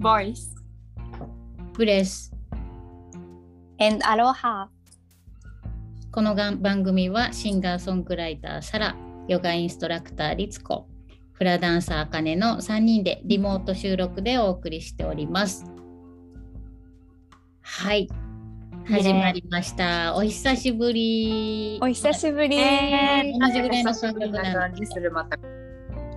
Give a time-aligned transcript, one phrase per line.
[0.00, 0.56] voice.
[1.74, 2.32] Bless
[3.78, 4.68] and Aloha.
[6.10, 8.96] このが番組はシンガーソングライターサラ
[9.28, 10.88] ヨガインストラクターリツコ
[11.34, 15.64] フラダンサーあかねの3人でリモート収録でお送りしております。
[17.62, 18.08] はい。
[18.86, 21.78] 始まりました、お久しぶり。
[21.80, 24.70] お久しぶり、え同じぐらいの感覚な
[25.12, 25.38] また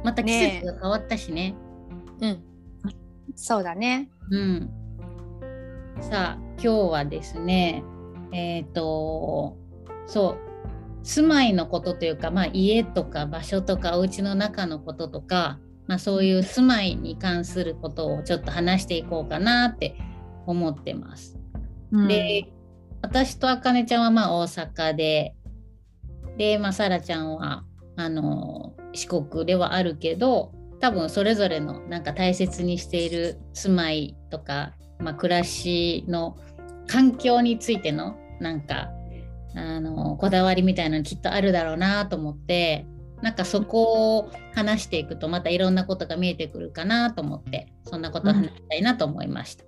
[0.03, 1.53] また季節が変わったしね。
[2.21, 2.52] うん
[3.35, 4.09] そうだね。
[4.31, 4.69] うん。
[6.01, 7.83] さあ今日はですね
[8.31, 9.57] えっ、と
[10.07, 10.53] そう
[11.03, 19.97] 住まいのことというか、まあ、家とか場所とかお家の中のこととか、まあ、そういう住まいに関することをちょっと話していこうかなって
[20.47, 21.37] 思ってます。
[22.07, 22.51] で
[23.01, 25.35] 私とあかねちゃんはまあ大阪で
[26.37, 36.37] で、まあ、さらちゃんはあの四国ではあるけど多分それぞれのなんか大切にしている住まいとか、まあ、暮らしの
[36.87, 38.89] 環境についてのなんか
[39.55, 42.85] あのこだわりみたいなのきっとあるだろうなと思って
[43.21, 49.63] なんかそこを話していくとまたいろんなことが見えてくるかなと思ってそんなことを話したいなと思いました。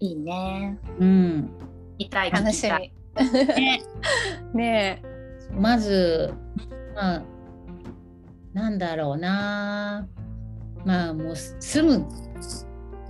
[0.00, 0.80] いいね。
[0.98, 1.50] うん、
[1.96, 2.92] 痛い楽しみ。
[3.54, 3.82] ね。
[4.52, 5.02] ね
[5.52, 6.34] まず、
[6.96, 7.22] まあ、
[8.52, 10.08] なんだろうな。
[10.84, 12.06] まあもう住む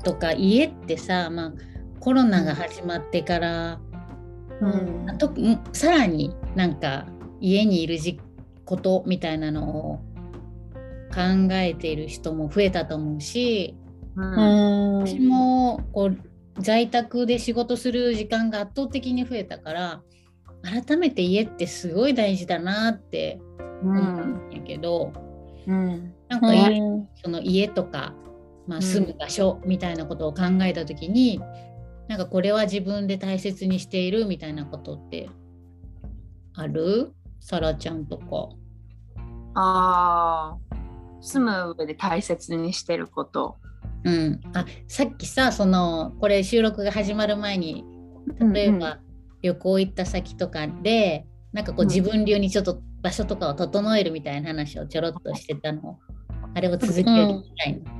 [0.02, 1.52] とか家ってさ、まあ、
[2.00, 3.80] コロナが始まってから、
[4.62, 5.18] えうん。
[5.18, 5.32] と
[5.72, 7.06] さらになんか
[7.41, 8.20] 家にいるじ
[8.64, 9.96] ことみたいなのを
[11.14, 13.76] 考えている人も増えたと思うし、
[14.16, 14.24] うん。
[14.24, 16.18] うん私もこう
[16.58, 20.02] 在宅で仕事する時間が圧倒的に増えたから
[20.62, 23.41] 改めて家ってすごい大事だなって
[23.82, 25.12] う思うんんやけど、
[25.66, 26.46] うんなんか
[27.22, 28.14] その家とか、
[28.66, 28.82] まあ、うん。
[28.82, 31.38] 住む場所みたいなことを考えた時に、
[32.08, 35.28] なんかこれは自分で大切にしているみたいなことって
[36.54, 37.12] ある？
[37.40, 38.48] さらちゃんとか。
[39.54, 40.80] あー。
[41.20, 43.58] 住む上で大切にしてること。
[44.04, 47.84] うん、あさっきさそのこれ収録が始まる前に
[48.52, 48.98] 例えば、
[49.42, 51.88] 旅行行った先とかでなんかこううん。
[51.88, 55.98] 自分流にちょっと場所とかを整えるみたいな話をちょろっとしてたの
[56.55, 57.91] あれを続けるみたいな。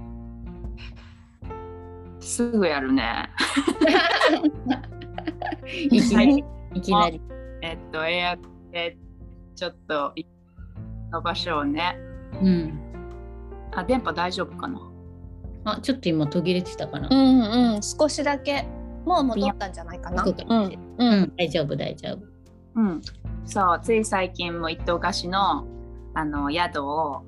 [2.21, 3.28] すぐやるね。
[5.91, 6.44] いきなり。
[6.75, 7.21] いきなり。
[7.62, 8.37] えっとエア
[8.72, 8.97] で
[9.55, 10.15] ちょっと
[11.12, 11.97] の場所をね。
[12.43, 12.78] うん。
[13.72, 14.81] あ電波大丈夫かな？
[15.65, 17.09] あちょっと今途切れてたかな。
[17.11, 17.41] うん
[17.75, 17.82] うん。
[17.82, 18.67] 少しだけ。
[19.05, 20.25] もう戻ったんじゃないかな。
[20.25, 20.65] そうん。
[20.67, 21.22] ううん。
[21.22, 22.19] ん、大丈夫大丈夫。
[22.77, 23.00] うん。
[23.44, 25.67] そうつい最近も一棟貸しの
[26.15, 27.25] あの宿を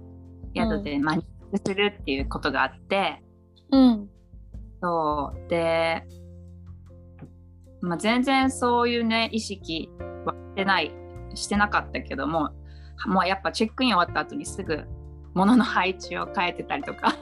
[0.55, 3.23] 宿でマニュするっていうことがあって、
[3.71, 4.09] うん。
[4.83, 5.49] そう。
[5.49, 6.03] で、
[7.81, 9.91] まあ、全然そういうね意識
[10.25, 10.93] はしてない
[11.35, 12.51] してなかったけども
[13.07, 14.85] もうやっぱチェックイン終わった後にすぐ
[15.35, 17.17] 物の配置を変えてたりとか。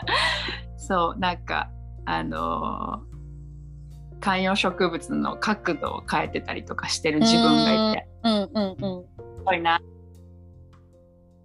[0.78, 1.70] そうなんか
[2.04, 3.16] あのー
[4.20, 8.08] 観葉植物の角度を変えてたりとかしてる自分がいて。
[8.24, 8.32] うん。
[8.32, 8.50] うん。
[8.52, 9.04] うん。
[9.04, 9.80] すごいな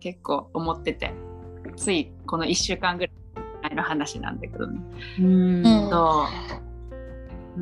[0.02, 1.14] 結構思ってて。
[1.78, 3.12] ついこの1週間ぐらい
[3.64, 4.82] 前の話なんだけどね。
[5.20, 5.26] うん。
[5.26, 6.26] うんそ
[7.58, 7.62] う、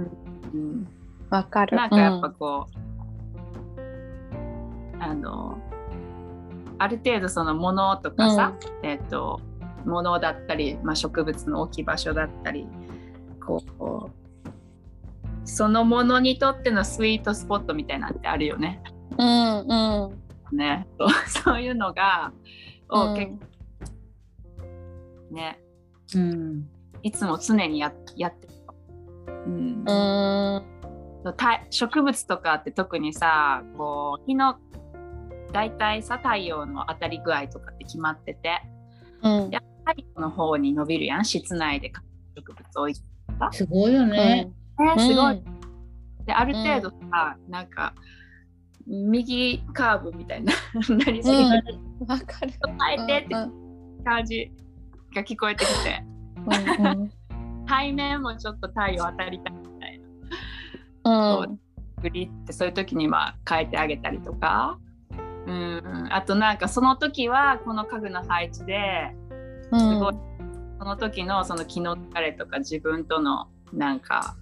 [0.53, 0.87] うん。
[1.29, 1.77] わかる。
[1.77, 2.79] なんかやっぱこう、
[5.01, 5.57] あの
[6.77, 9.41] ある程度その物とかさ、えっ、と
[9.85, 12.67] 物だったり、まあ、植物の置き場所だったり
[13.45, 14.19] こう
[15.45, 18.81] そのものにとってのスイートスポットみたいなのってあるよね。
[19.17, 20.87] うんうんね。
[21.27, 22.31] そういうのが
[22.89, 23.15] をうん。
[23.15, 23.39] 結構、
[25.31, 25.59] ね。
[26.15, 26.69] うん。
[27.03, 28.53] いつも常にややってる。
[29.45, 29.83] うん。
[29.87, 30.63] うん。
[31.69, 34.57] 植物とかって特にさこう日の
[35.51, 38.61] 大体さ太陽の当たり具合とかって決まってて。
[39.21, 39.49] うん。
[39.49, 41.25] や太陽の方に伸びるやん。
[41.25, 41.91] 室内で
[42.35, 43.01] 植物置いて
[43.51, 44.51] すごいよね。
[44.77, 46.25] ねすごい、うん。
[46.25, 47.93] である程度さ、なんか
[48.89, 51.63] 右カーブみたいな なりすぎて、
[52.01, 52.07] うん。
[52.07, 52.53] わかる。
[52.97, 54.51] 変えてってうん感じ
[55.13, 56.03] が聞こえてきて。
[56.79, 57.11] うんうん。
[57.67, 60.01] 背面もちょっと太陽当たりたいみたい
[61.03, 61.39] な。
[61.39, 61.59] うん。
[62.01, 64.79] グリってそういう時にまあ変えてあげたりとか。
[65.45, 66.07] うん。
[66.09, 69.13] あとなんかその時はこの家具の配置で
[69.71, 70.15] すごい、
[70.79, 74.35] その時のその気の疲れとか自分とのなんか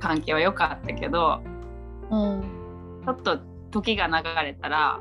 [0.00, 1.40] 関係は良かったけど
[2.10, 2.42] うん。
[3.04, 4.14] ちょっと時が流
[4.44, 5.00] れたら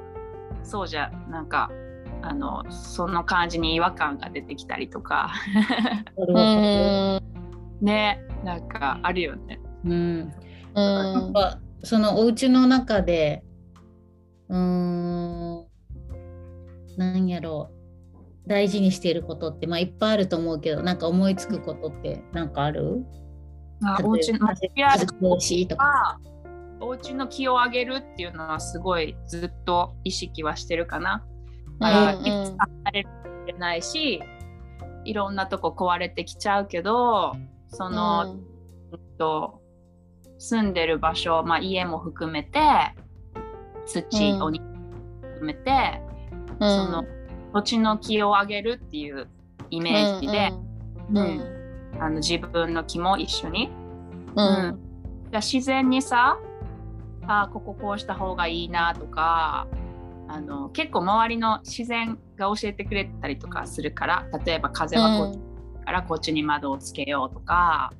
[0.63, 1.69] そうじゃなんか
[2.23, 5.31] あのその感じに違和感が出てきたりとか
[6.17, 7.21] うん
[7.81, 9.59] ねなんかあるよね。
[9.85, 9.91] うん。
[10.73, 13.43] うなんんかそのお家の中で
[14.49, 15.65] うーん
[16.97, 23.03] なんやろう大事にしていることってまあいっぱいあると思うけどなんか思いつくことってなんかある？
[23.83, 25.05] あお家の風いや通
[25.39, 26.19] しとか。
[27.01, 31.25] はお家の気を上げるっていうのはすごいずっと意識はしてるかな。
[31.79, 32.25] だから、うん。
[32.25, 33.05] いつかされ
[33.57, 34.21] ないし
[35.03, 37.35] いろんなとこ壊れてきちゃうけど
[37.69, 38.37] その、
[38.93, 39.61] えっと
[40.37, 42.59] 住んでる場所、まあ、家も含めて
[43.85, 44.43] 土、うん。
[44.43, 44.63] お肉
[45.21, 46.01] 含めて、
[46.59, 47.03] その
[47.53, 49.27] 土地の気を上げるっていう
[49.69, 50.51] イメージで、
[51.09, 51.61] うんうん
[51.99, 53.69] あの自分の気も一緒に。
[54.35, 54.79] うん。
[55.29, 56.39] じゃあ自然にさ
[57.27, 59.67] あこここうした方がいいなとか
[60.27, 67.91] あの結構周りの自然が教えてくれたりとかするから例えば風はこっちからこっちに窓をつけようとか、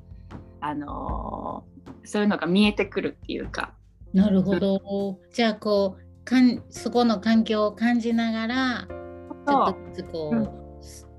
[0.60, 1.64] あの
[2.04, 3.74] そういうのが見えてくるっていうか。
[4.14, 5.18] なるほど。
[5.32, 10.62] じゃあこうかんそこの環境を感じながらちょっとずつこう、うん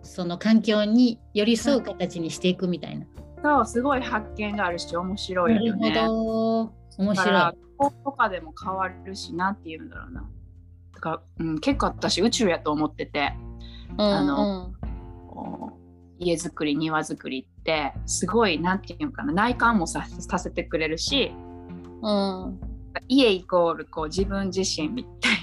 [0.06, 3.06] その環境に寄り添う形にしていくみたいな。
[3.42, 6.06] そうすごい発見があるし面白ないるよね。
[6.06, 6.74] ほど。
[6.98, 8.04] 面だから白い。
[8.04, 10.30] とかでも変わるしなっていうんだろうな。
[10.94, 13.34] だから、うん、結構私宇宙やと思ってて
[13.98, 14.74] あの
[15.28, 15.74] こ
[16.20, 21.32] う家づくり庭づくりってすごいなんていうのかな内観もささせてくれるし
[22.02, 22.60] うん
[23.08, 25.34] 家イコールこう自分自身みたい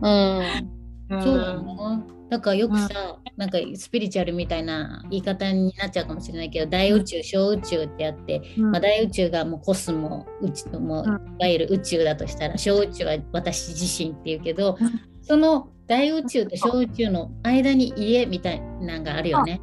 [0.00, 0.64] うん
[1.08, 1.22] な。
[1.22, 2.13] そうだな。
[2.30, 2.88] だからよくさ、
[3.36, 8.70] なんかスピリチュアルみたいな言い方になっちゃうかもしれないけど、大宇宙、小宇宙ってあって、うん。
[8.70, 11.36] まあ、大宇宙がもうコスモ、宇宙もううん。
[11.38, 15.00] いわゆる宇宙だとしたら、小宇宙は私自身っていうけど、うん。
[15.22, 19.60] その大宇宙と小宇宙の間に家みたいなのがあるよね。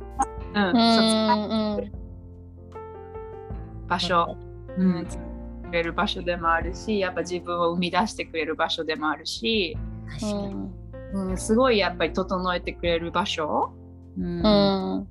[0.53, 0.63] うん。
[0.67, 1.91] うん。
[3.87, 4.37] 場所、
[4.77, 5.31] うん、作れ
[5.71, 9.77] れる場所でもあるしやっぱ自分を生み出してくれる場所でもあるし、
[10.19, 10.80] 確かに。
[11.13, 13.73] うん、すごいやっぱり整えてくれる場所？
[14.17, 14.25] うん。
[14.25, 15.07] うん。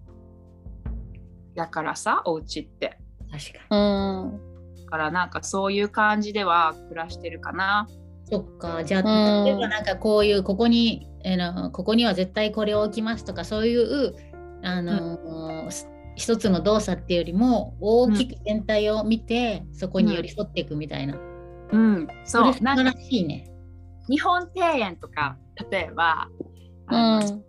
[1.54, 2.98] だからさお家って。
[3.30, 3.80] 確かに。
[3.80, 3.84] う
[4.26, 4.40] ん。
[4.84, 7.86] だからなんかそういう感じでは暮らしてるかな。
[8.24, 14.14] そっか、じゃうんあ、例えばなんかこういう、ここに、えーのここには絶対これを置きますとか、そういう、
[14.62, 21.16] あのーす一つの動作っていうよりも、大きく全体を見て、そこに寄り添っていくみたいな。
[21.72, 22.54] うん、そう。
[22.62, 23.49] なんか晴らしいね。
[24.10, 25.36] 日本庭園とか
[25.70, 26.28] 例えば
[26.90, 27.44] うん。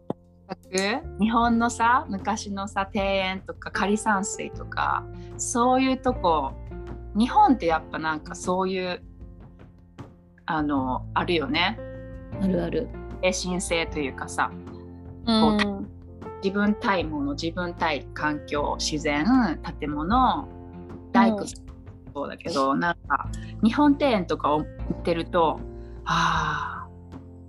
[1.20, 5.04] 日本のさ昔のさ庭園とか枯山水とか
[5.38, 6.54] そういうとこ
[7.18, 9.02] 日本ってやっぱなんかそういう
[10.46, 11.80] あのあるよね。
[12.42, 12.90] あるある。
[13.24, 14.52] 精神性というかさ
[15.26, 15.88] うん。
[16.44, 19.26] 自分対もの自分対環境自然
[19.80, 20.48] 建物
[21.12, 21.46] 大工
[22.14, 23.30] そうだけど、なんか
[23.64, 24.66] 日本庭園とかを見
[25.04, 25.60] てると
[26.14, 26.90] ああ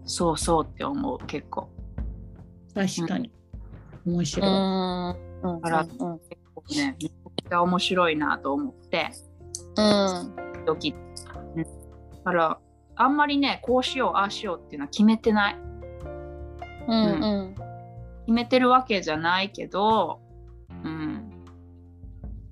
[0.05, 1.69] そうそうって思う結構。
[2.75, 3.31] 確かに。
[4.07, 4.51] 面う白い。
[4.51, 5.61] んうん。
[5.61, 6.21] だから結構
[6.77, 9.11] ねめちゃくちゃ面白いなと思って。
[9.77, 10.65] うん。
[10.65, 11.03] 時々
[11.57, 12.59] だから
[12.95, 15.57] あんまりねこうしようああしようっていうのは決めてない。
[16.89, 16.95] うん。
[16.95, 17.55] うん。
[18.27, 20.21] 決めてるわけじゃないけど
[20.85, 21.45] うん。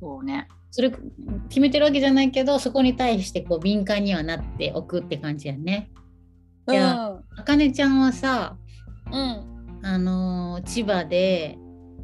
[0.00, 0.90] そうねそれ
[1.48, 5.90] 決めてるわけじゃないけど、そこに対してこう敏感にはなっておくって感じやね。
[6.68, 8.56] いやあかねちゃんはさ、
[9.10, 9.80] うん。
[9.82, 11.58] あのー千葉で、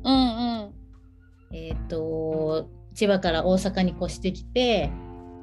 [0.04, 0.74] うんうん。
[1.52, 4.90] えっ、と、千葉から大阪に越してきて、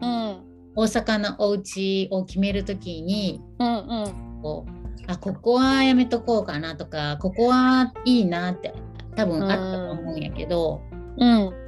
[0.02, 0.44] うん。
[0.76, 4.42] 大阪のお家を決めるときに、うんうん。
[4.42, 4.72] こう、
[5.08, 8.74] あ、ここはやめとこうかなとか、ここはいいなって
[9.16, 10.82] 多分あったと思うんやけど、
[11.18, 11.63] うん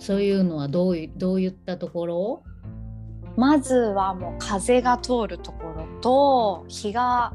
[0.00, 2.42] そういうのはどういどういったところ？
[3.36, 7.34] まずはもう風が通るところと日が。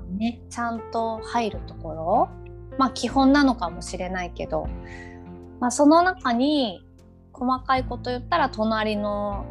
[0.50, 2.30] ちゃんと入るところ。
[2.80, 4.68] まあ基本なのかもしれないけど、
[5.60, 6.84] まあ、その中に
[7.32, 9.46] 細かいこと言ったら隣の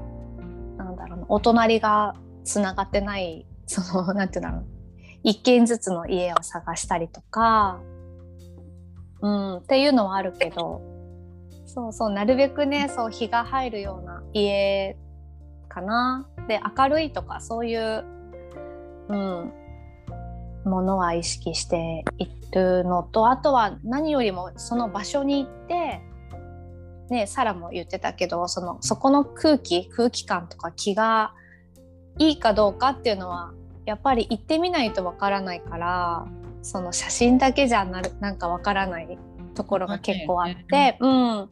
[0.76, 4.66] なんだろうお隣がつながってないその なんていうんだろう。
[5.22, 7.80] 一軒ずつの家を探したりとか、
[9.22, 10.93] うん、っていうのはあるけど。
[11.74, 14.96] そうそうなるべくねそう日が入るような家
[15.68, 16.28] かな。
[16.46, 18.04] で明るいとかそういう、
[19.08, 19.52] うん、
[20.64, 26.00] ものは意識しているのとあとは何よりもその場所に行って、
[27.10, 31.34] ね、サラも言ってたけどそのそこの空気空気感とか気が
[32.18, 33.52] いいかどうかっていうのは
[33.84, 36.26] やっぱり行ってみないとわからないから
[36.62, 39.18] その写真だけじゃなるなんかわからない
[39.54, 41.50] ところが結構あって、うん、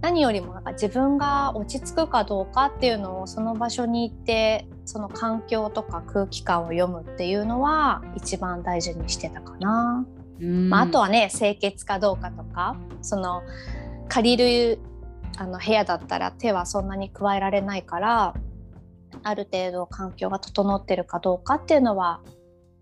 [0.00, 10.06] 何よりもなんか自分が落ち着くかどうかっていうのをその場所に行ってその環境とか空気感を読むっていうのは一番大事にしてたかな。
[10.40, 13.42] まあ、あとはね清潔かどうかとかその
[14.08, 14.78] 借りる
[15.36, 18.34] あの部屋だったら手はそんなに加えられないから
[19.22, 22.22] ある程度環境が整ってるかどうかっていうのは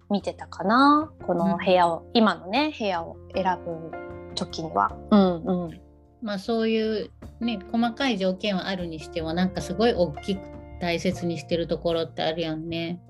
[0.09, 3.91] 見てたかなこの部屋を、うん、今のね部屋を選ぶ
[4.37, 4.97] 時には。
[5.11, 5.88] うんうん
[6.23, 7.11] まあ、そういう
[7.41, 10.41] ね細かい条件はあるにしてもなんかすごい大きく
[10.81, 13.01] 大切にしてるところってあるやんね。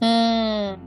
[0.00, 0.78] うん。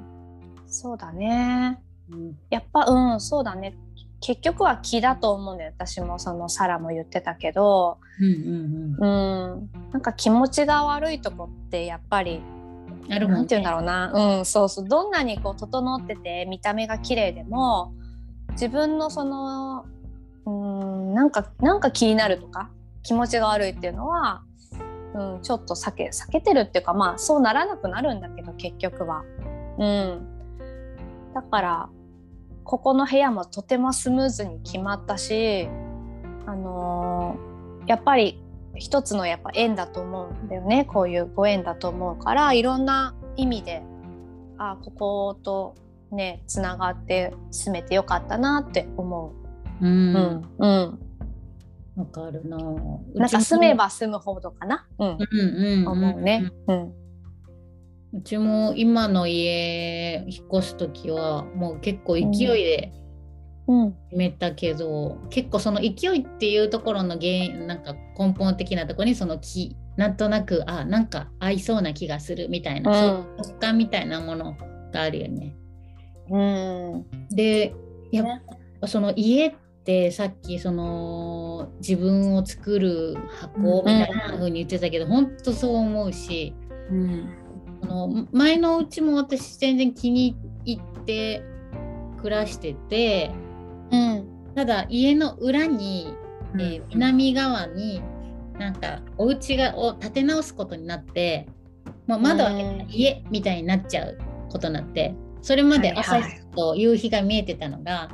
[0.68, 1.80] そうだね。
[2.12, 3.75] うん、やっぱうんそうだね。
[4.20, 9.53] 結局は気だと思うんだよ私もそのサラも言ってたけど、うん、うん。
[9.53, 12.42] うん、なんか気持ちが悪いとこってやっぱり
[13.10, 14.88] あるもん、ね、なんて言うんだろうな、うん、そうそう。
[14.88, 17.94] どんなにこう整ってて見た目が綺麗でも
[18.51, 19.86] 自分のその
[20.46, 22.70] うんなんかなんか気になるとか
[23.04, 24.44] 気持ちが悪いっていうのは、
[25.14, 29.24] うん、ちょっと避け避けてるっていうかまあそうならなくなるんだけど結局は。
[29.78, 30.28] うん、
[31.34, 31.90] だから
[32.64, 35.68] ここの部屋もとてもスムーズに決まったし、
[36.46, 38.40] あのー、やっぱり
[38.76, 43.84] 一つのやっぱ縁だと思うんだよねこういうご縁だと思うからいろんな意味で
[44.58, 45.76] あここと
[46.12, 49.43] ねつながって進めてよかったなって思う。
[49.84, 51.00] うん、うん、
[51.96, 52.58] わかるな。
[53.16, 54.88] なんか住めば住むほどかな？
[54.98, 56.52] うん、うん、思うね。
[56.68, 56.94] うん。
[58.16, 62.30] うちも今の家引っ越す時はもう結構勢い
[62.63, 62.94] で
[63.66, 74.56] 決めたけど、うん、結構その勢いっていうところの原因なんか根本的なところにその気なんとなくあなんか合いそうな気がするみたいな、うん、そういうみたいなもの
[74.94, 75.56] があるよね。
[76.30, 77.74] うん、で
[78.12, 78.28] やっ
[78.80, 86.56] ぱその家っってさっきその自分を作る箱みたいな風に言ってたけど、うん、本当そう思うし、
[86.90, 87.30] うん、
[87.84, 91.44] あの前のうちも私全然気に入って
[92.22, 93.32] 暮らしてて、
[93.92, 96.13] うん、ただ家の裏に、
[96.56, 98.02] えー、南側に
[98.58, 101.50] なんかお家がを建て直すことになって
[102.08, 104.18] もう窓開けた家みたいになっちゃう
[104.50, 108.10] ことになってそれまで朝日と夕日が見えてたのが、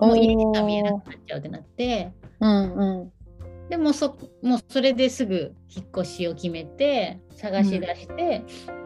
[0.00, 3.12] もう家しか見えなくなっちゃうってなって、うんうん、
[3.68, 8.82] でもそもうそれですぐ引っ越しを決めて探し出して、うん、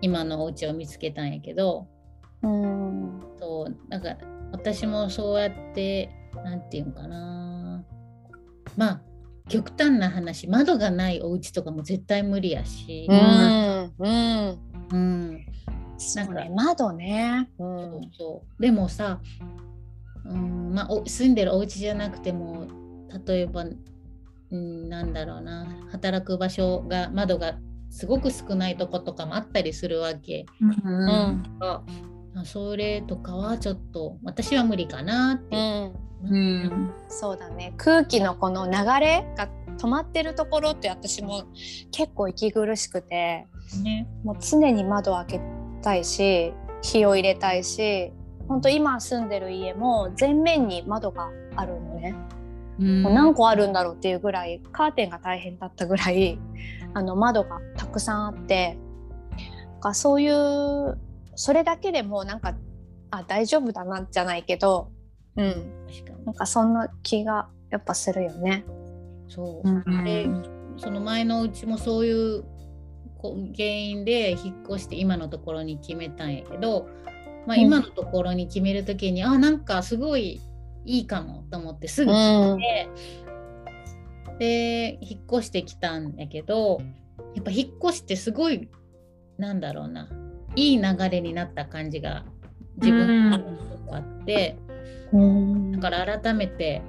[0.00, 1.88] 今のお家を見つけたんやけど、
[2.42, 4.16] うん、そうなんか
[4.52, 6.10] 私もそうやって
[6.44, 7.84] 何て言うのかな。
[8.76, 9.02] まあ
[9.48, 13.06] 極端な話窓がないお家とかも絶対無理やし。
[13.08, 14.58] うん、うん、
[14.92, 15.46] うん。
[16.14, 18.62] なんか、ね、窓ね、うん、そうそう。
[18.62, 19.20] でもさ
[20.24, 22.68] うんまあ、住んでるお家じゃなくても
[23.26, 23.64] 例えば、
[24.50, 27.58] うん、なんだろうな働く場所が窓が
[27.90, 30.46] すごく少ないとことかもあったりするわけ。
[30.60, 31.42] うん、
[32.34, 35.56] うん、それとかはちょっと私は無理かなって、
[36.24, 37.74] うん、うん、そうだね。
[37.76, 41.44] 空気のこの流れが止まってるところって私も
[41.90, 43.48] 結構息苦しくて、
[43.82, 45.40] ね、もう常に窓を開け
[45.82, 48.12] たいし火を入れたいし
[48.50, 52.16] 本当今住んでる家も全面に窓があるのね。
[52.80, 56.36] もう何個あるんだろうっていうぐらいカーテンが大変だったぐらい
[56.92, 58.76] あの窓がたくさんあって
[59.80, 60.98] かそういう
[61.36, 62.56] それだけでもなんか
[63.12, 64.90] あ大丈夫だなじゃないけど、
[65.36, 65.86] うん、
[66.24, 68.64] なんかそんな気がやっぱするよね。
[69.28, 70.26] そう、うん、で
[70.76, 72.44] その前のうちもそういう
[73.22, 76.88] 原因で引っ越して今のところに決めたんやけど
[77.50, 80.40] まあ、今のところに決める時に、うん、あなんかすごい
[80.84, 82.88] いいかもと思ってすぐ決めて、
[84.30, 86.80] うん、で引っ越してきたんやけど
[87.34, 88.68] やっぱ引っ越してすごい
[89.36, 90.08] なんだろうな
[90.54, 92.24] いい流れになった感じが
[92.76, 94.56] 自分のとあって、
[95.12, 96.82] うん、だから改めて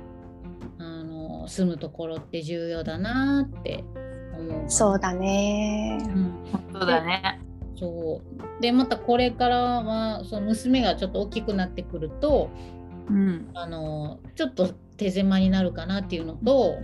[0.77, 3.83] あの住むところって重要だなって
[4.37, 6.33] 思うそうだね、うん、
[6.71, 7.40] そうだね
[7.81, 12.51] そうでまたこれからはその娘がちょっと大きくなってくると、
[13.09, 16.75] うん、あのちょっと手狭になるかなっていうのと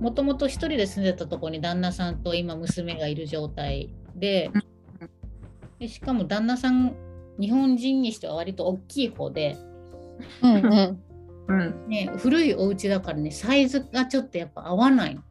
[0.00, 4.50] もともと1人で住んでたとこに旦那さんと今娘がいる状態で
[5.78, 6.96] でしかも旦那さん
[7.38, 9.58] 日本人にしては割と大きい方で、
[10.42, 11.04] うんうん
[11.48, 15.22] うんね、古いお家だからねサイズがちょっとやっぱ合わないの。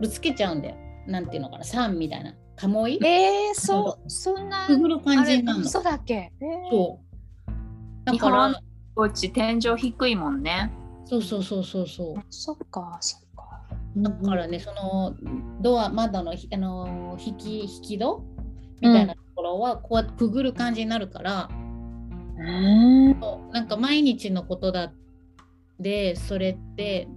[0.00, 0.81] ぶつけちゃうんだよ。
[1.06, 2.98] なんていうのかな3みたいな鴨居？
[3.04, 5.64] えー、そうそんなくぐる感じなの。
[5.64, 7.52] そうだっけ、えー、そう。
[8.04, 8.60] だから
[8.94, 10.72] お家天井低いもんね。
[11.04, 12.22] そうそうそうそうそう。
[12.30, 13.62] そっかそっか。
[13.96, 15.14] だからね、その
[15.60, 18.24] ドア窓のひあの引き引き戸
[18.80, 21.48] みたいなところはこうやってくぐる感じになるから、
[22.38, 23.20] うん。
[23.52, 24.92] なんか毎日のことだ
[25.78, 27.08] でそれって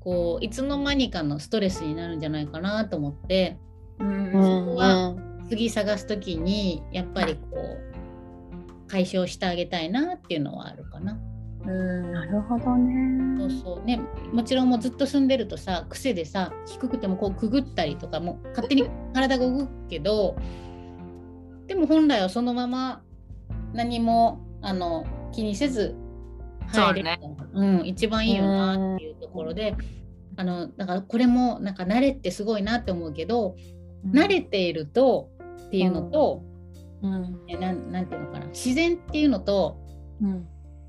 [0.00, 3.58] こういつの間にかのストレスになるんじゃないかなと思って
[3.98, 4.24] うん。
[4.26, 5.16] うんこは
[5.48, 11.18] 次探す時にやっぱりこう解消してあげたいなっていうのはあるかな。
[11.66, 12.12] うん。
[12.12, 13.38] なるほどね。
[13.38, 13.84] そうそう。
[13.84, 14.00] ね、
[14.32, 20.36] もちろんもうずっと住んでるとさ癖でさ低くてもこうくぐったりとかもう勝手に体が動くけど
[21.66, 23.02] でも本来はそのまま
[23.72, 25.94] 何もあの気にせず
[26.70, 29.76] 入れるのがうん、一番いいよなっていうところで、
[30.36, 33.56] あのだからこれもなんか慣れってすごいなって思うけど、
[34.06, 35.30] 慣れていると
[35.66, 36.42] っていうのと、
[37.02, 37.40] うん。
[37.48, 39.78] えなんなんていうのかな自然っていうのと、
[40.20, 40.30] うん。
[40.30, 40.46] うん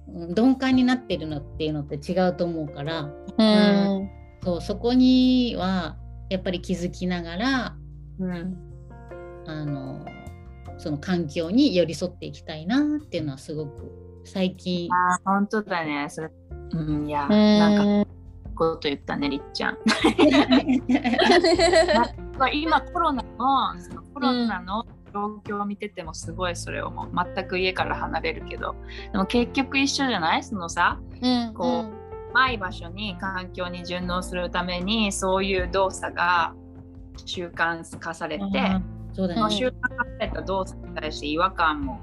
[0.08, 3.10] 鈍感になってるのっていうのって違うと思うから。
[3.38, 4.10] うん。
[4.44, 5.98] そうそこには
[6.30, 7.76] やっぱり気づきながら
[8.20, 8.58] うん
[9.46, 10.06] あの
[10.78, 13.92] その環境に寄り添っていきたいなっていうのはすごく
[14.24, 16.08] 最近あー本当だね。
[16.10, 16.30] それ
[16.74, 18.08] うん、いや、うなんか、ん。
[18.56, 19.78] こと言ったね、りっちゃん。
[22.54, 28.76] 今、コロナの、そのコロナの状況を見てても、すごいそれをもう全く家から離れるけど、
[29.12, 30.44] でも結局一緒じゃない？
[30.44, 31.54] そのさ、うん。
[31.54, 31.86] こ
[32.34, 36.54] 狭い場所に環境に順応するために、そういう動作が
[37.26, 38.44] 習慣化されて、
[39.14, 42.00] そうだねその習慣化された動作に対して違和感も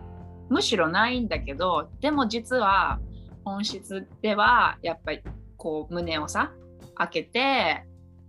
[0.48, 2.98] むしろないんだけどでも実は
[3.44, 5.22] 本質ではやっぱり
[5.56, 6.52] こう胸をさ
[6.94, 7.84] 開けて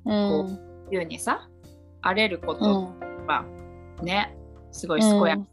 [0.05, 0.47] うん。
[0.47, 0.61] こ
[0.91, 1.47] ういうにさ
[2.01, 2.99] 荒れるこうとん。
[3.27, 3.45] は
[4.01, 4.35] ね、
[4.71, 5.43] すごい健やか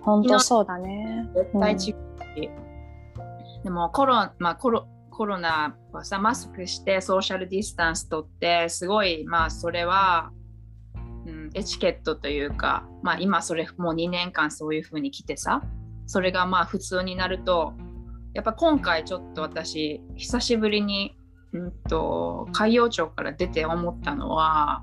[0.00, 1.28] 本当そうだね。
[1.34, 1.94] 絶対違うし、
[3.62, 10.30] でもコロ,、まあ、コロコロナはさマスクしてソーシャルディスタンスとってすごいまあそれは、
[11.26, 15.62] うん、エチケットというか、まあ、今それもう2年間そういう風に来てさ
[16.06, 17.72] それがまあ普通になると
[18.34, 21.16] やっぱ今回ちょっと私久しぶりに、
[21.52, 24.82] うん、と海洋庁から出て思ったのは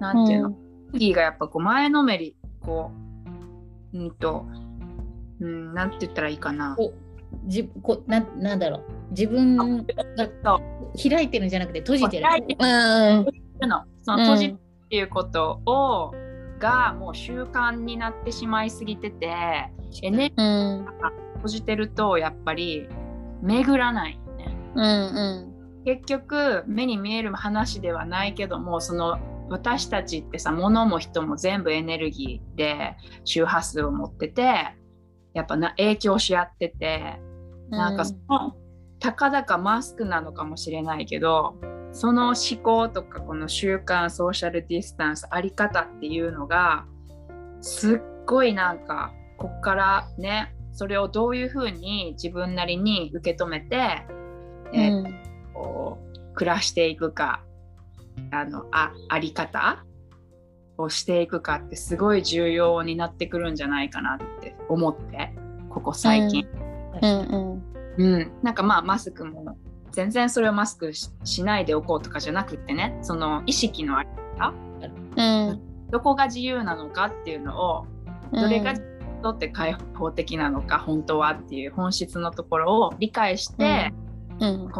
[0.00, 0.56] なんていうの、
[0.92, 2.90] 次がやっぱこう前のめりこ
[3.92, 4.46] ううんと
[5.40, 6.76] うんなんて言ったらいいかな。
[7.46, 8.82] じこななんだろう。
[9.10, 9.64] 自分が
[11.00, 12.24] 開いてるんじゃなくて閉じてる。
[12.24, 12.66] 開いてう
[13.20, 13.24] ん。
[13.60, 13.84] るの。
[14.02, 14.56] その閉じ
[14.90, 16.12] っていうことを、
[16.58, 19.28] がもう習慣になってしまいすぎてて
[20.02, 20.84] エネルギうん。
[20.84, 22.88] ーが閉じてるとやっぱり
[23.40, 25.54] 巡らないよねうん。
[25.84, 34.42] 結局目に見える話ではないけどもその私たちってさ物も人も全部エネルギーで周波数を持ってて
[35.32, 37.20] やっぱな影響し合ってて
[37.70, 38.56] なんかその
[38.98, 41.54] たかだかマスクなのかもしれないけど
[41.92, 46.86] その思考とかこの習慣ソーシャルディスタンスあり方っていうのが
[47.60, 54.06] すっごいなんかこっからねそれをどういうふうに自分なりに受け止めて、
[54.72, 55.20] えーうん。
[55.52, 57.42] こう暮らしていくか
[58.30, 59.84] あのああり方
[60.78, 65.34] をしていくかってすごい重要になってくるんじゃないかなって思って
[65.68, 66.46] ここ最近。
[67.02, 67.62] うん。
[67.96, 69.58] うん、なんかまあマスクも
[69.92, 74.54] 全然それをマスクししないでおこうとかじゃなくってねその意識のあり方
[75.16, 75.22] う
[75.52, 75.60] ん。
[75.90, 77.86] どこが自由なのかっていうのを
[78.32, 83.92] どれが自分にとって開放的なのか本当はっていう本質のところを理解して、
[84.40, 84.70] うん。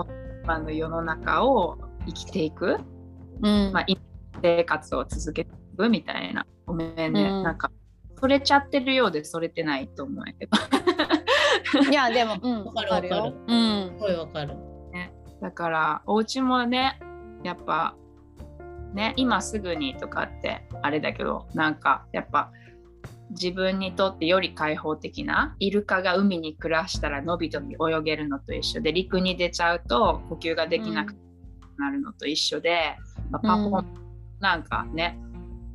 [0.45, 2.79] 今の世の中を生きていく、
[3.43, 3.73] うん。
[3.73, 4.01] まあ、今
[4.43, 7.71] 生活を続けていくみたいなごめんね、うんなんか
[8.21, 10.59] それちゃってるようでそれてないと思うけど
[11.91, 12.65] いや、でも、うん。
[12.65, 13.35] わかるわかるよ。
[13.47, 14.01] うんす。
[14.01, 14.70] ごいわかる。
[15.41, 16.99] だからお家もね
[17.43, 17.97] やっぱ
[18.95, 22.53] ね今すぐにとかってあれだけどなんかやっぱ
[23.31, 31.15] 自分にとってより開放的なイルカが海に暮らしたらのびのび泳げるのと一緒で陸に出ちゃうと呼吸ができなく
[31.79, 32.97] なるのと一緒で、
[33.31, 33.85] まあパフォー
[34.41, 35.19] なんかね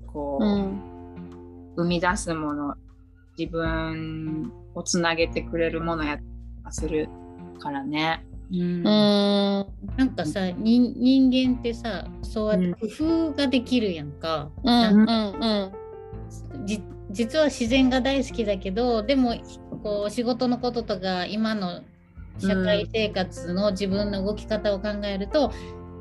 [0.08, 0.96] こう、うん。
[1.76, 2.76] 生み出すもの
[3.38, 6.20] 自分をつなげてくれるものや
[6.72, 7.10] する
[7.60, 8.26] からね。
[8.52, 8.84] うんうん。
[9.98, 15.00] なんかさ人人間ってさそうやって工夫ができるやんか、うん。
[15.00, 15.72] うん。
[16.66, 16.82] じ
[17.12, 19.36] 実は自然が大好きだけどでも
[19.84, 21.84] こう仕事のこととか今の
[22.40, 25.52] 社会生活の自分の動き方を考えると、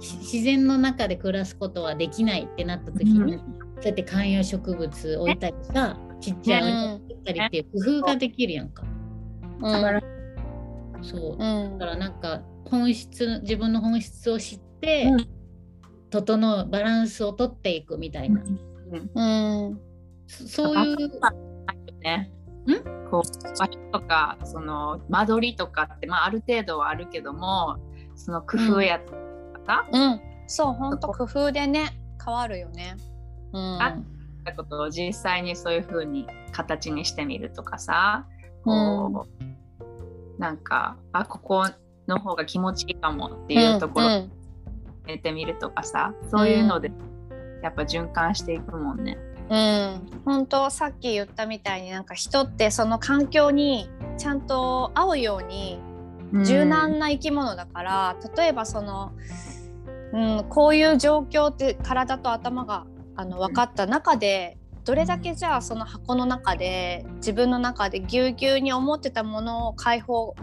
[0.01, 3.41] し自然の中で暮らすことはできないってなった時に、うん
[3.77, 8.83] そうやって観葉植物置いたりさちっちゃいお庭作ったりっていう工夫ができるやんか。
[9.61, 10.14] うん。
[11.05, 11.37] そう。
[11.39, 11.79] うん。
[11.79, 15.29] だからなんか本質自分の本質を知って、うん。
[16.11, 18.43] 整うバランスをとっていくみたいな、
[19.15, 19.69] うん。
[19.69, 19.81] うん。
[20.27, 20.99] そそういう。
[22.01, 22.31] ね。
[23.11, 27.77] こう場所とかその間取りとかって、まあ、ある程度はあるけども
[28.17, 29.13] その工夫やと
[29.67, 30.21] か、うん。
[30.47, 32.97] そう本当工夫でね変わるよね。
[33.53, 33.83] うん。
[33.83, 34.03] あっ
[34.45, 38.27] たことを実際にそういう風に形にしてみるとかさ。
[38.65, 39.45] こう、
[40.45, 41.65] なんかあここ
[42.07, 44.29] の方が気持ちいいかもっていうところ入
[45.07, 46.93] れてみるとかさ、そういうので
[47.63, 49.17] やっぱ循環していくもんね。
[49.49, 55.81] うん、本当さっき言ったみたいになんか人ってその環境にちゃんと合うように
[56.45, 59.13] 柔軟な生き物だから、例えばその、
[60.13, 62.85] うん、こういう状況って体と頭が
[63.17, 70.35] あの分かった中でどれだけじゃあその箱の中で自分の中でぎゅうぎゅうに思ってたものを解放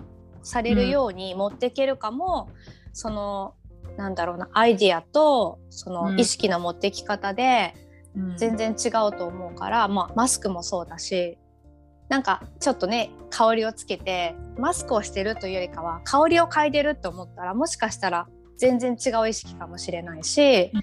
[0.42, 2.50] されるように持っていけるかも、
[2.94, 3.54] その
[3.98, 6.16] なんだろうなアイディアとそうん。
[6.16, 7.76] の意識の持ってき方で、
[8.16, 8.38] うん。
[8.38, 11.38] 全然違うと思うから、まあ、マスクもそうだし
[12.10, 18.28] なんかちょっとね香りをつけてマスクをしてるというよりかは香りを嗅いでると思ったらもしかしたら
[18.58, 20.82] 全然違う意識かもしれないし、うん。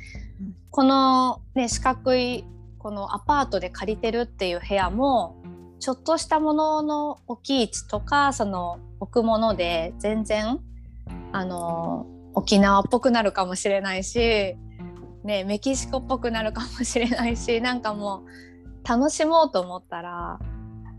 [0.71, 2.45] この、ね、四角い
[2.79, 5.37] このアパートで借りてるっていう部屋も
[5.81, 10.61] ちょっとしたものの置き位置とかその置くもので全然
[11.33, 14.57] あの沖縄っぽくなるかもしれないし
[15.29, 18.25] ね、メキシコっぽくなるかもしれないしなんかも
[18.85, 20.39] う楽しもうと思ったら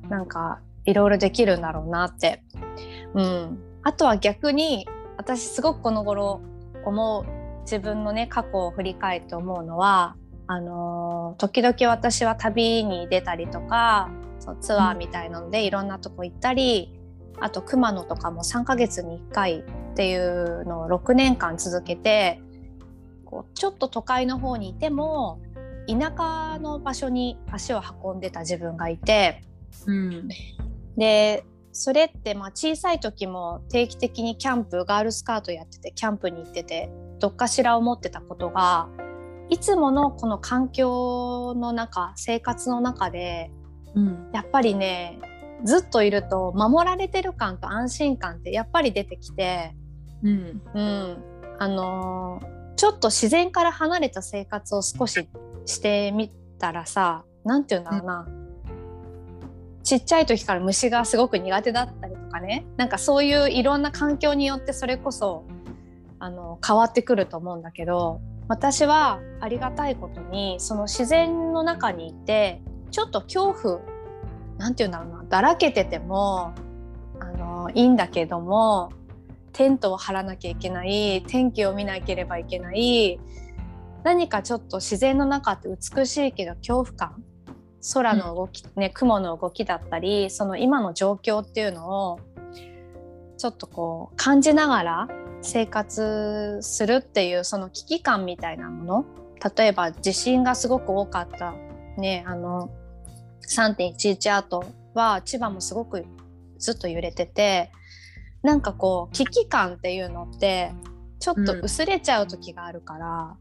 [0.08, 2.44] なんかいろいろできるんだろうなって、
[3.16, 4.88] うん、あとは逆に
[5.18, 6.42] 私すごくこの頃
[6.86, 10.16] 思う自分のね過去を振り返って思うのは
[10.52, 14.10] あのー時々私は旅に出たりとか
[14.40, 17.00] そうツアーみたいなのでいろんなとこ行ったり
[17.40, 19.64] あと熊野とかも3ヶ月に1回っ
[19.96, 22.42] ていうのを6年間続けて
[23.26, 25.40] こうちょっと都会の方にいても
[25.88, 29.44] 田舎の場所に足を運んでた自分がいて
[29.86, 30.30] うん。
[30.98, 38.90] でそれってまあ小さい時も定期的にキャンプガールスカートやっててキャンプに行っててどっかしら思ってたことが
[39.50, 43.52] いつものこの環境の中生活の中で
[43.96, 44.30] うん。
[44.34, 45.20] やっぱりね
[45.64, 49.76] ずっといると守られてる感と安心感ってやっぱり出てきて、
[50.24, 50.62] うん。
[50.74, 51.18] うん、
[51.60, 55.28] あのーちょっと自然から離れた生活を少し
[55.66, 58.28] してみたらさなんて言うんだろうな、
[59.84, 62.66] ちっちゃい時から虫がすごく苦手だったりとかね。
[62.78, 65.44] なんかそういういろんな環境によってそれこそ
[66.20, 73.80] あの変わってくると思うんだけど私はありがたいことにその自然の中にいてちょっと恐怖
[74.58, 76.56] なんて言うんだろうなだらけてても
[77.20, 78.92] あのいいんだけども
[79.54, 83.20] テントを張らなきゃいけない天気を見なければいけない
[84.04, 87.24] 何かちょっと自然の中って美しいけど恐怖感
[87.94, 92.20] 空の動き、ね雲の動きだったりその今の状況っていうのを
[93.38, 95.08] ちょっとこう感じながら
[95.42, 99.06] 生活するっていうその危機感みたいなもの。
[99.58, 101.54] 例えば地震がすごく多かった。
[101.98, 102.70] ねあの
[103.48, 106.06] 3.11アートは千葉もすごく
[106.58, 107.72] ずっと揺れてて。
[108.42, 110.72] なんかこう危機感っていうのって
[111.20, 113.38] ちょっと薄れちゃう時があるから、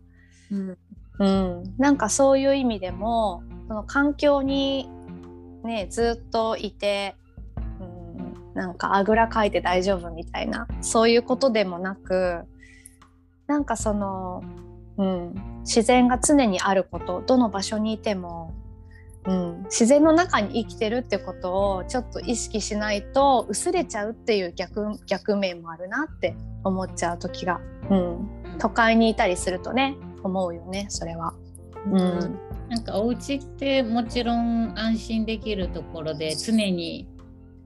[0.51, 0.79] うん。
[1.21, 1.75] うん。
[1.79, 4.89] なんかそういう意味でもその環境に
[5.63, 7.28] ねずっといて、うん、
[8.59, 12.40] なんかあぐらかいて大丈夫みたいなそういうことでもなく
[13.47, 14.42] なんかその、
[14.97, 18.53] うん、自然が常にあることどの場所にいても、
[19.27, 31.33] うん、自然の中に生きてるってことをちょっと意識しないと薄れちゃうっていう逆逆面もあるなって思っちゃう時が、うん、都会にいたりするとね思うよねそれは。
[31.92, 37.09] うんなんかお家ってもちろん安心できるところで常に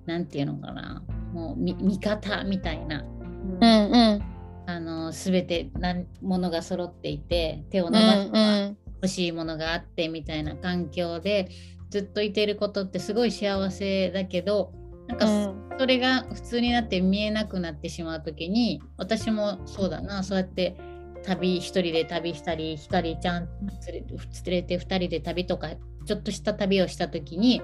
[0.07, 1.03] 何て言うのかな。
[1.33, 3.03] もうみ味方みたいな。
[3.03, 3.91] うん。
[3.91, 4.23] うん
[4.65, 11.49] あの全てなんものが揃っていて手をうん伸ばせばうん欲しいものがあってみたいな環境で
[11.91, 14.73] ずっといてることってすごい幸せだけど
[15.09, 15.62] なんかうん。
[15.79, 20.23] それが普通になって見えなくなってしまう時に私もそうだな。
[20.23, 20.77] そうやって
[21.25, 23.49] 旅一人で旅したり光ちゃん
[23.87, 25.71] 連れ連れて2人で旅とか
[26.05, 27.62] ちょっとした旅をした時に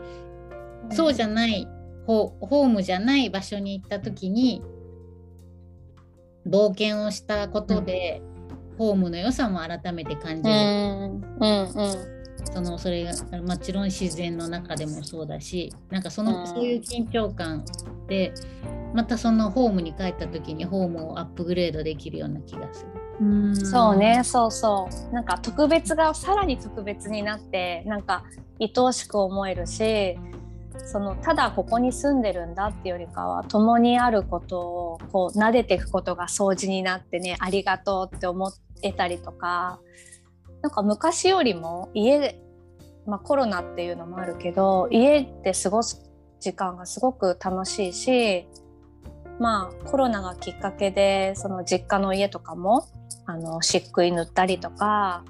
[0.91, 1.69] そうじゃない
[2.09, 4.63] ホホームじゃない場所に行った時に
[6.47, 8.23] 冒険をしたことで、
[8.79, 10.57] ホームの良さも改めて感じる。
[10.57, 12.19] うんうん
[12.51, 17.65] そのそれがもちろん自然の中でもそうだしなんかその、うんそういう緊張感
[18.07, 18.33] で
[18.95, 22.87] またそのホームに帰った時にホームをアップグレードできるような気がす
[23.21, 23.27] る。
[23.27, 28.25] うんそうねそうそうなんか特別がさらに特別になってなんか
[28.61, 30.17] 愛おしく思えるし
[30.85, 39.81] そのただここに住んでるんだっていうよりかは共にあることをこう撫でていくことが掃除になってねありがとうって思えたりとか
[40.63, 42.41] なんか昔よりも家、
[43.07, 46.03] まあ、コロナっていうのもあるけど家で過ごす
[46.41, 48.47] 時間がすごく楽しいし
[49.39, 52.87] まあコロナがきっかけでその実家の家とかも
[53.27, 55.25] あの漆喰塗ったりとか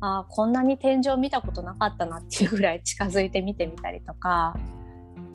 [0.00, 4.56] あこんなに天井見たことなかったなっていうぐらい近づいて見てみたりとか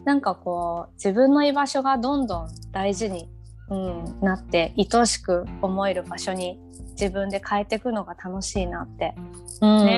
[0.05, 3.29] なんかこう自分の居場所がどんどん大事に、
[3.69, 6.60] うん、なって愛おしく思える場所に
[6.91, 9.13] 自分で変えていくのが楽しいなって、
[9.62, 9.97] うんね。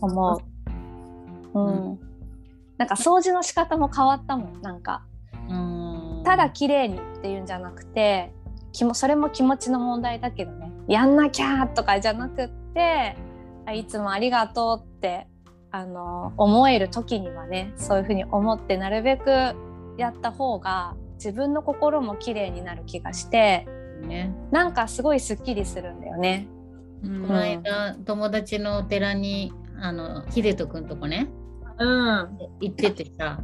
[0.00, 0.42] 思
[1.54, 2.00] う、うん。
[2.76, 5.04] なんか掃除の仕方も変わったもんなんか。
[5.48, 6.22] うん。
[6.24, 8.32] ただ綺麗にっていうんじゃなくて
[8.72, 10.70] 気もそれも気持ちの問題だけどね。
[10.88, 13.25] やんなきゃとかじゃなくってあ
[13.72, 15.26] いつもありがとうって
[15.70, 19.30] あの思える時にはねそういうふうに思ってなるべく
[19.98, 23.66] やった方が自分の心も綺麗になる気がして
[24.02, 24.34] ね。
[24.50, 26.46] なんかすごいすっきりするんだよね。
[27.02, 27.22] うん。
[27.26, 31.28] この間友達のお寺にあの秀人くんとこね
[31.78, 32.38] うん。
[32.60, 33.40] 行っててさ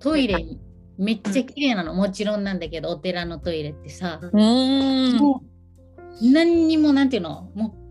[0.00, 0.60] トイレに
[0.98, 1.94] めっちゃ綺麗なの。
[1.94, 4.20] もちろんなんだけどお寺のトイレってさ。
[4.20, 5.18] うん。
[6.20, 7.50] 何にもなんていうの？
[7.54, 7.81] もう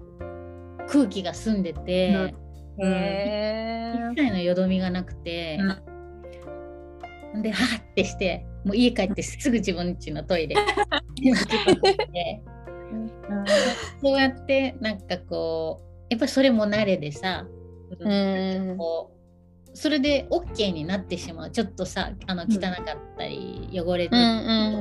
[0.92, 2.34] 空気が澄んでて、
[2.80, 5.58] へ一切のよどみがなくて、
[7.42, 10.56] ではっってしてもう家帰ってすぐ自分家のトイレ
[14.04, 17.62] そうやってなんかこうやっぱりそれも慣れでさー
[18.00, 18.78] うん。
[18.78, 19.22] こう
[19.74, 21.52] それで OK になってしまう。
[21.52, 22.84] ちょっとさあの汚かっ
[23.18, 24.26] たり、汚れて、うんう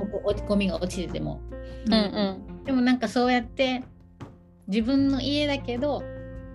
[0.07, 0.25] ん。
[0.25, 1.41] 落ち込みが落ちてても。
[1.87, 2.65] うんうん。
[2.65, 3.85] でもなんかそうやって
[4.71, 6.03] 自分の家だけど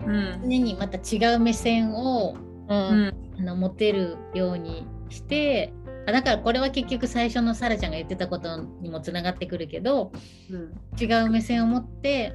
[0.06, 0.40] うん。
[0.42, 2.36] 常にまた違う目線を
[2.68, 3.06] ううん。
[3.08, 5.72] んあの持てるようにして
[6.06, 10.12] あだからこれは結局最初のサラちゃんが言ってたことにもつながってくるけど
[10.50, 10.74] うん。
[11.00, 12.32] 違う目線を持って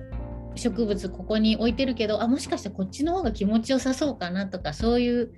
[0.56, 5.34] 植物ここに置いてるけどあもしかしてこっちの方が気持ちよさそうかなとかそういう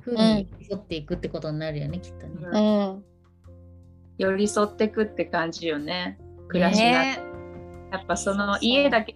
[0.00, 2.46] 風に寄っていくってことになるよね、きっとね。
[2.50, 2.58] う
[2.98, 3.04] ん。
[4.16, 6.18] 寄り添ってくって感じよね。
[6.48, 7.20] 暮らしが、ね。
[7.92, 9.14] やっぱその家だけ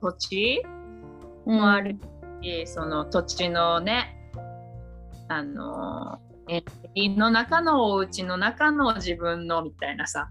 [0.00, 0.62] 土地
[1.44, 1.96] もある
[2.42, 4.16] し、その土地のね
[5.28, 10.30] あのエネルギーの中のお家の中の自分のみたいなさ、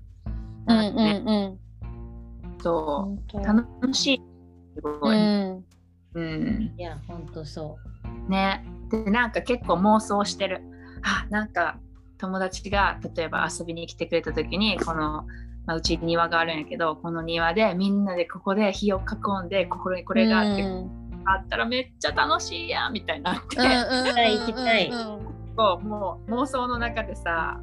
[0.67, 2.61] うんうんねうん。
[2.61, 3.43] そう。
[3.43, 4.21] 楽しい。
[4.75, 5.65] すごい、うん。
[6.13, 6.73] うん。
[6.77, 7.77] いやほんとそ
[8.29, 8.63] ね。
[8.89, 10.61] でなんか結構妄想してる。
[11.03, 11.77] あなんか
[12.17, 15.25] 友達が例えば遊びに来てくれた時にこの、
[15.65, 24.91] まあ、うち庭があるんやけどこの庭でみんなでここで火を囲んでここにこれがあって、うんあったらめっちゃ楽しいやんみたいになって、行きたい
[25.57, 27.59] こうもう妄想の中でさ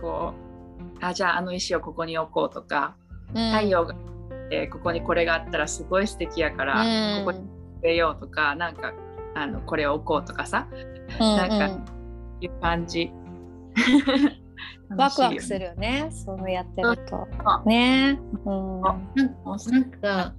[0.00, 0.32] こ
[1.02, 2.96] うあじゃああの石をここに置こうとか、
[3.34, 3.50] うん。
[3.50, 3.94] 太陽が
[4.50, 6.74] えここにこれがあったらすごい素敵やから、
[7.18, 7.40] ここに
[7.82, 8.94] 植えようとかなんか
[9.34, 10.66] あのこれを置こうとかさ
[11.18, 11.84] なんか
[12.40, 13.12] いう感じ。
[14.96, 15.60] ワクワクする。
[15.60, 16.08] るよね。
[16.10, 17.26] そうやってると。
[17.64, 18.18] うね。
[18.44, 18.80] うん。
[18.82, 20.34] なんか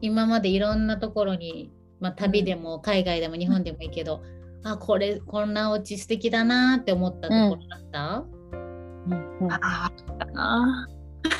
[0.00, 4.22] 今までいろんなところに、まあ、旅でも海外でも日本でもいいけど、
[4.64, 8.24] あこれこんなお家素敵だなって思ったところあった、
[9.42, 9.52] うん。
[9.52, 10.88] ああったな。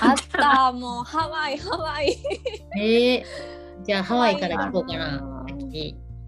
[0.01, 2.17] あったもうハワイハワイ。
[2.79, 5.47] えー、じゃあハワイから聞こうかな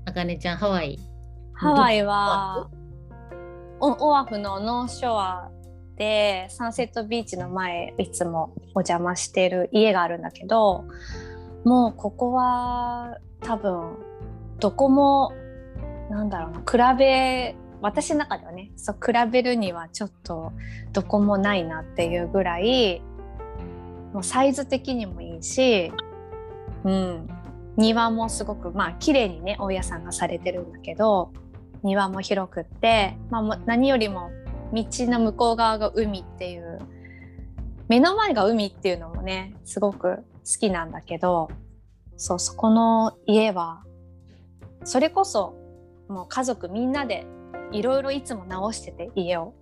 [0.04, 0.98] あかねちゃんハワイ。
[1.54, 2.68] ハワイは
[3.80, 5.50] オオアフのノーショア
[5.96, 10.84] でサンセットビーチの前いつもお邪魔してる家があるんだけど
[11.64, 13.96] もうここは多分
[14.60, 15.32] どこも
[16.10, 20.52] なんだろうな比べ私の中ではねそう比べるにはちょっと
[20.92, 23.02] どこもないなっていうぐらい
[24.12, 25.92] もうサイズ的にもいいし、
[26.84, 27.28] うん、
[27.76, 31.32] 庭もすごくまあ綺麗にね大家さんがされてるんだけど
[31.82, 34.30] 庭も広くって、まあ、何よりも
[34.72, 36.78] 道の向こう側が海っていう
[37.88, 40.22] 目の前が海っていうのもねすごく好
[40.60, 41.48] きなんだけど
[42.16, 43.82] そうそこの家は
[44.84, 45.54] それこそ
[46.08, 47.26] もう家族みんなで
[47.72, 49.54] いろいろいつも直してて家を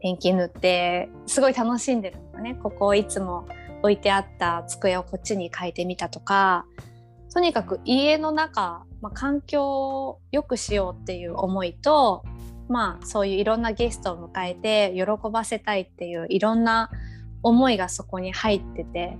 [0.00, 2.54] ペンキ塗ってすごい楽しんでるんだね。
[2.62, 3.46] ここをいつも
[3.82, 6.66] 置いてあった机をこっちに変えてみたとか
[7.32, 12.24] とにかく家の中、まあ、環境を良くしようっていう思いと
[12.68, 16.90] まあそういういろんなゲストを迎えて喜ばせたいっていういろんな
[17.42, 19.18] 思いがそこに入ってて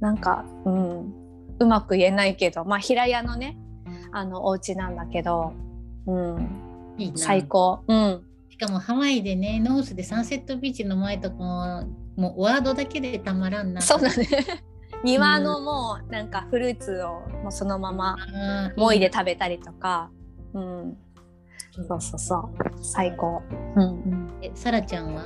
[0.00, 1.14] なんか、うん、
[1.58, 3.58] うまく言えないけど、まあ、平屋のね
[4.12, 5.52] あのお家なんだけど、
[6.06, 7.80] うん、いい最高。
[7.86, 8.24] うん。
[8.50, 11.86] しかもハワイでねノースでサンセットビーチの前とかも
[12.16, 13.80] もうワードだけでたまらんな。
[13.80, 14.26] そうだね。
[15.04, 18.16] 庭のもうなんかフルーツをもうそのまま
[18.76, 20.10] もいで食べたりとか、
[20.54, 20.96] うん、
[21.86, 22.48] そうそうそう。
[22.82, 23.42] 最高、
[23.76, 25.22] うん、えさらちゃんは？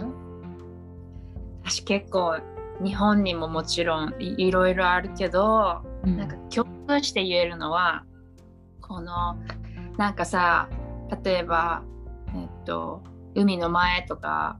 [1.64, 2.38] 私結構
[2.82, 8.04] 日本にももちろんいろいろあるけど、うん、なんか共通して言えるのは
[8.80, 9.36] この
[9.96, 10.68] なんかさ
[11.22, 11.82] 例えば
[12.34, 13.02] えっと
[13.34, 14.58] 海の前とか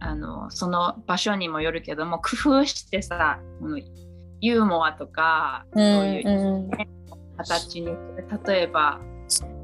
[0.00, 3.40] あのその場所にもよるけども工夫してさ
[4.40, 6.88] ユーモアとかそういう、ね、
[7.36, 7.88] 形に
[8.46, 9.00] 例えば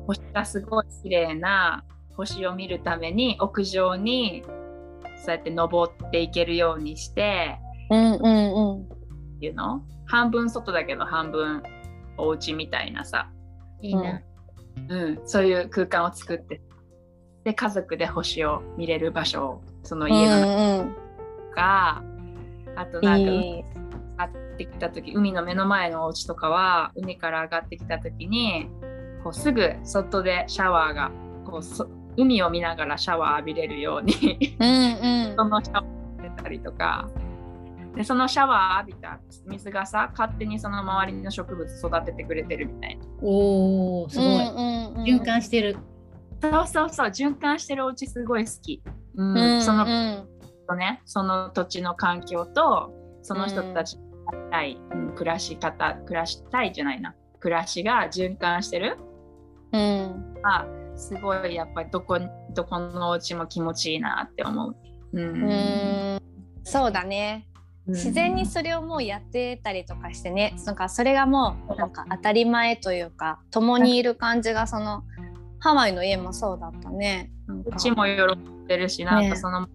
[0.06, 1.84] 星がすごい綺麗な
[2.16, 4.44] 星を見るために屋上に
[5.16, 7.58] そうやって登っていけるようにして、
[7.90, 8.88] うんうんう
[9.40, 9.82] ん、いうの？
[10.06, 11.62] 半分外だけど半分
[12.16, 13.30] お家みたいなさ。
[13.80, 14.22] いいな、
[14.88, 16.60] うん、そういう空間を作って。
[17.44, 23.64] で家族で星を見れる場所をその家の中とか、うんうん、あとなんか上
[24.16, 28.70] がってきた時海の目の前のお家とかは海から上がってきた時に
[29.24, 31.10] こうすぐ外でシャワーが
[31.44, 37.08] こう海を見ながらシャワー浴びれるようにうん、そのシャワー出たりとか。
[37.96, 43.04] でそのシャワー浴びた水がさ勝手にその周りの植物育ててくれてるみたいな。
[43.22, 45.76] おーすごい、うんうんうん、循環してる。
[46.42, 48.82] そうそうそう循環してるお家すごい好き、
[49.14, 49.84] うん、うんうん、その
[50.76, 57.14] ねその土地の環境とその人たちの暮らし方暮らしたいじゃないな。
[57.38, 58.96] 暮らしが循環してる、
[59.74, 62.18] うん、あすごいやっぱりどこ
[62.50, 64.76] どこのお家も気持ちいいなって思う。
[65.12, 66.22] うん、うん。
[66.62, 67.48] そうだね。
[67.86, 70.54] 自然にそれをもうやってたりとかしてね。
[70.64, 75.02] なんかそれがもうなんか当たり前というか共にいる感じがその
[75.58, 77.32] ハワイの家もそうだったね。
[77.66, 79.68] うちも喜んでるしなんかその、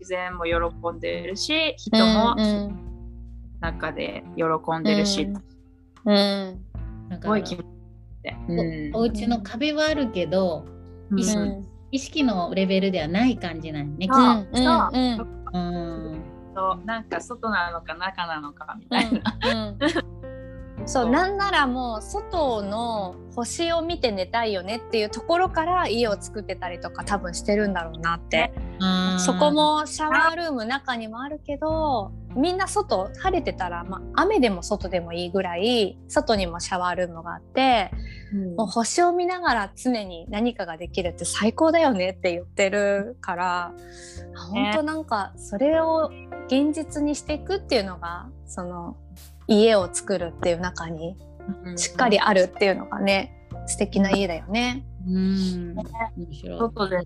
[0.00, 2.36] 自然も喜んでるし人も
[3.60, 4.44] 中で喜
[4.78, 5.22] んでるし。
[6.04, 6.16] うん、
[7.10, 7.75] うん、すごい気持ち
[8.92, 10.64] おお家の壁はあるけど、
[11.16, 11.38] 意識
[11.92, 14.08] 意識のレベルではない感じなんね。
[14.12, 14.48] そう、
[14.92, 16.22] うん、
[16.54, 16.84] そう。
[16.84, 19.22] なんか外なのか中なのかみたいな。
[20.86, 21.10] そう。
[21.10, 28.52] なんならもう外の星を見て寝たいよねっていうところから家を作ってたりとか多分してるんだろうなって。
[29.18, 37.90] そこもシャワールーム中にもあるけどみんな外晴れてたら、まあ、雨でも外でもいいぐらい外にもシャワールームがあって、
[38.34, 43.72] うん、もう星を見ながら常に何かができるって最高だよねって言ってるから
[44.50, 46.10] 本当なんかそれを
[46.48, 48.96] 現実にしていくっていうのがその
[49.48, 51.16] 家を作るっていう中に
[51.76, 54.84] しっかりあるっていうのがね、うん、素敵な家だよね。
[55.06, 55.76] うん、
[56.58, 56.98] 外で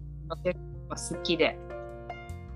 [0.44, 1.59] 結構好きで。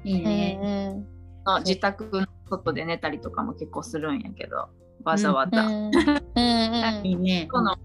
[0.05, 1.05] いいね。
[1.47, 4.69] うん、自宅の外で寝たりとかも結構するんやけど
[5.05, 5.65] わざわざ。
[7.03, 7.49] いいね。
[7.51, 7.77] この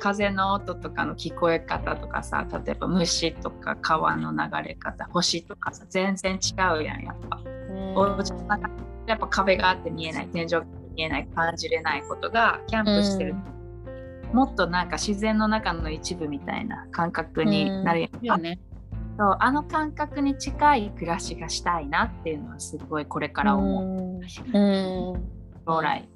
[0.00, 7.40] 風の音とかの聞こえ方とかさ例えば虫とか川の流れ方星とかさ全然違うやんやっぱ。
[7.94, 8.70] お家の中
[9.08, 13.34] やっぱ壁があって見えない天井が見えない感じれないことがキャンプしてる、
[14.30, 18.60] うん、もっとなんか自然の中の一部みたいな感覚になるよね。
[19.18, 24.20] そうあの感覚に近い暮らしがしたいなっていうのはすごいこれから思う。
[24.20, 24.28] うん、
[25.66, 26.08] 将来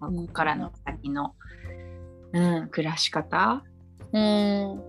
[0.00, 1.34] ここからの先の、
[2.32, 3.62] うん、暮らし方。
[4.12, 4.82] うん。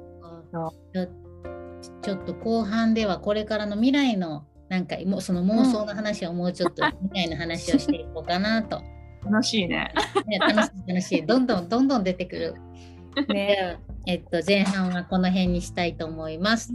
[2.01, 8.81] ちょっと後半ではこれからの未来のなんかもうその妄想の話をもうちょっとみたいな話をしていこうかなと。
[9.25, 9.93] 楽しいね。
[10.27, 11.25] ね楽しい楽しい。
[11.25, 12.55] どんどんどんどん出てくる。
[13.29, 16.71] ね、えっと前半はこの辺にしたいと思います。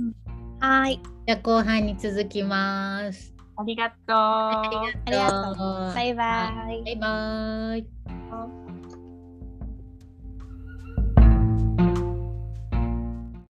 [0.61, 1.01] はい。
[1.27, 3.33] じゃ後半に続きます。
[3.57, 4.15] ありがとう。
[4.15, 4.63] あ
[5.07, 5.95] りがとう。
[5.95, 6.83] バイバイ。
[6.85, 8.62] バイバイ。